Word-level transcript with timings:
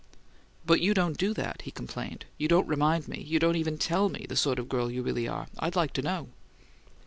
"But 0.65 0.81
you 0.81 0.95
don't 0.95 1.15
do 1.15 1.31
that," 1.35 1.61
he 1.61 1.69
complained. 1.69 2.25
"You 2.39 2.47
don't 2.47 2.67
remind 2.67 3.07
me 3.07 3.21
you 3.21 3.37
don't 3.37 3.55
even 3.55 3.77
tell 3.77 4.09
me 4.09 4.25
the 4.27 4.35
sort 4.35 4.57
of 4.57 4.67
girl 4.67 4.89
you 4.89 5.03
really 5.03 5.27
are! 5.27 5.45
I'd 5.59 5.75
like 5.75 5.93
to 5.93 6.01
know." 6.01 6.29